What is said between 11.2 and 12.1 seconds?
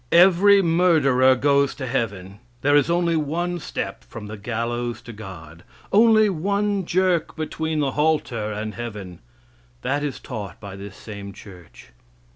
church.